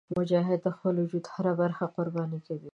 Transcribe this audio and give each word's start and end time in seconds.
مجاهد 0.17 0.59
د 0.63 0.67
خپل 0.75 0.93
وجود 1.03 1.25
هره 1.33 1.53
برخه 1.61 1.85
قرباني 1.95 2.39
کوي. 2.47 2.69